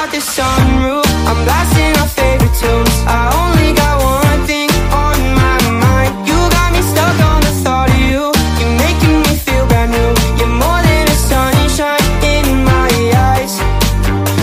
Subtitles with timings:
[0.00, 1.04] out the sunroof.
[1.28, 2.96] I'm blasting our favorite tunes.
[3.06, 4.70] I only got one thing
[5.04, 6.12] on my mind.
[6.28, 8.22] You got me stuck on the thought of you.
[8.58, 10.10] You're making me feel brand new.
[10.38, 12.88] You're more than a sunshine in my
[13.28, 13.54] eyes.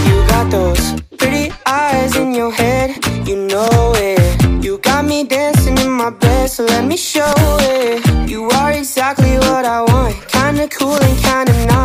[0.07, 0.86] You got those
[1.18, 2.89] pretty eyes in your head.
[3.28, 4.20] You know it.
[4.64, 8.30] You got me dancing in my bed, so let me show it.
[8.30, 10.14] You are exactly what I want.
[10.28, 11.77] Kinda cool and kinda not.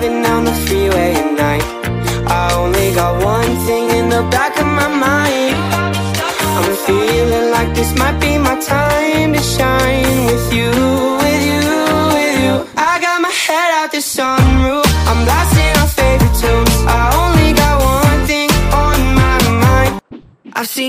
[0.00, 1.64] Driving down the freeway at night.
[2.26, 5.56] I only got one thing in the back of my mind.
[6.56, 8.29] I'm feeling like this might be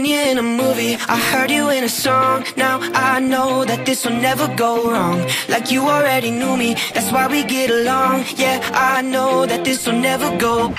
[0.01, 2.45] seen you in a movie, I heard you in a song.
[2.57, 5.27] Now I know that this will never go wrong.
[5.49, 8.25] Like you already knew me, that's why we get along.
[8.35, 10.73] Yeah, I know that this will never go.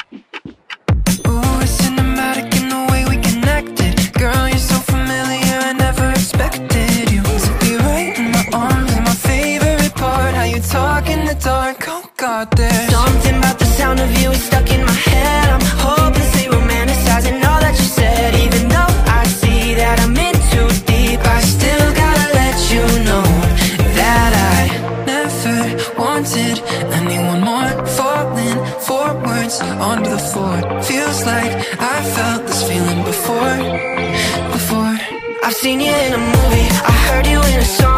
[1.28, 3.92] Ooh, it's cinematic in the way we connected.
[4.14, 8.92] Girl, you're so familiar, I never expected you to be right in my arms.
[9.08, 11.84] My favorite part, how you talk in the dark.
[11.88, 12.50] Oh God,
[37.12, 37.91] heard you in a song.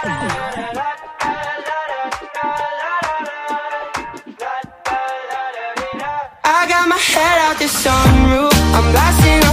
[0.00, 0.06] I
[6.68, 8.52] got my head out the sunroof.
[8.74, 9.47] I'm blasting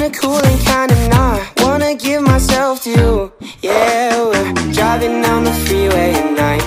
[0.00, 1.42] Kinda cool and kinda not.
[1.62, 3.32] Wanna give myself to you.
[3.60, 6.64] Yeah, we're driving down the freeway at night.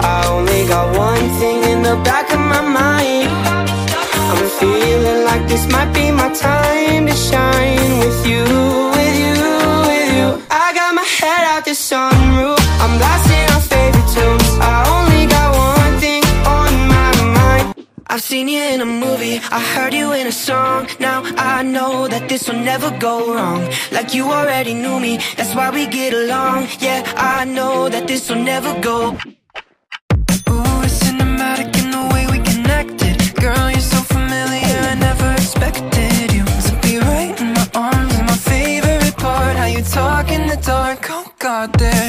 [0.00, 3.30] I only got one thing in the back of my mind.
[4.28, 6.83] I'm feeling like this might be my time
[18.34, 20.88] seen you in a movie, I heard you in a song.
[20.98, 21.22] Now
[21.56, 23.62] I know that this will never go wrong.
[23.92, 26.66] Like you already knew me, that's why we get along.
[26.80, 28.98] Yeah, I know that this will never go.
[30.52, 33.14] Ooh, it's cinematic in the way we connected.
[33.44, 38.14] Girl, you're so familiar, I never expected you to be right in my arms.
[38.30, 41.06] My favorite part, how you talk in the dark.
[41.08, 42.03] Oh God, there's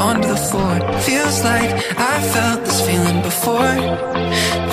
[0.00, 0.74] onto the floor.
[1.00, 3.76] Feels like I felt this feeling before,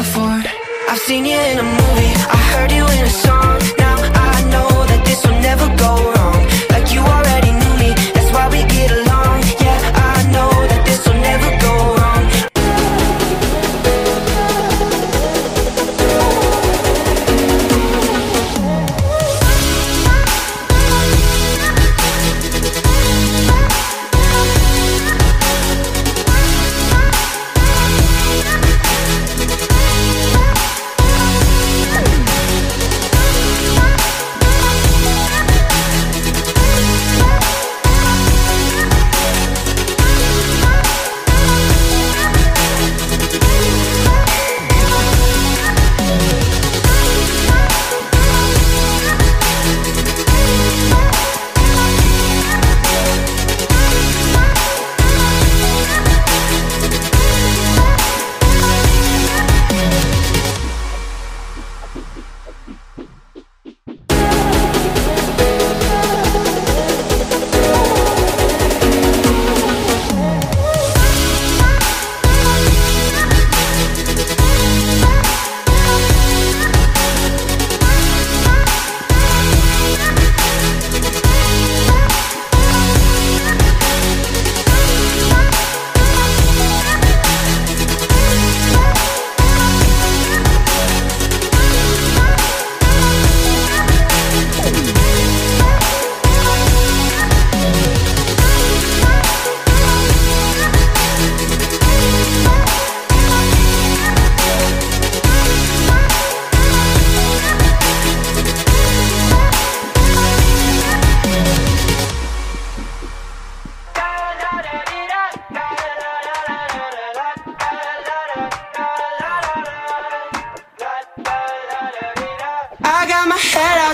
[0.02, 0.42] before.
[0.90, 3.77] I've seen you in a movie, I heard you in a song.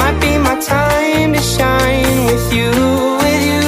[0.00, 2.70] might be my time to shine with you,
[3.24, 3.62] with you,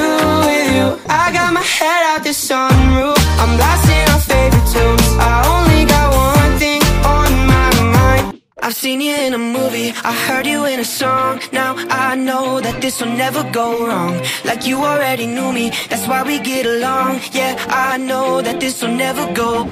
[0.48, 0.86] with you.
[1.22, 3.20] I got my head out the sunroof.
[3.42, 5.08] I'm blasting our favorite tunes.
[5.30, 6.82] I only got one thing
[7.18, 8.24] on my mind.
[8.64, 11.40] I've seen you in a movie, I heard you in a song.
[11.52, 11.70] Now
[12.08, 14.14] I know that this will never go wrong.
[14.48, 17.20] Like you already knew me, that's why we get along.
[17.32, 19.70] Yeah, I know that this will never go.